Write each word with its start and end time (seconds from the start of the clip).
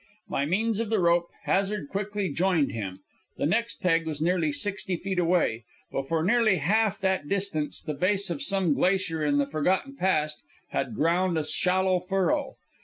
By 0.27 0.47
means 0.47 0.79
of 0.79 0.89
the 0.89 0.99
rope, 0.99 1.27
Hazard 1.43 1.87
quickly 1.89 2.33
joined 2.33 2.71
him. 2.71 3.01
The 3.37 3.45
next 3.45 3.81
peg 3.81 4.07
was 4.07 4.19
nearly 4.19 4.51
sixty 4.51 4.97
feet 4.97 5.19
away; 5.19 5.63
but 5.91 6.07
for 6.07 6.23
nearly 6.23 6.55
half 6.55 6.97
that 7.01 7.29
distance 7.29 7.83
the 7.83 7.93
base 7.93 8.31
of 8.31 8.41
some 8.41 8.73
glacier 8.73 9.23
in 9.23 9.37
the 9.37 9.45
forgotten 9.45 9.95
past 9.95 10.41
had 10.69 10.95
ground 10.95 11.37
a 11.37 11.43
shallow 11.43 11.99
furrow. 11.99 12.55